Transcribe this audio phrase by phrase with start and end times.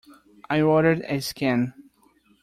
[0.49, 1.75] I ordered a scan.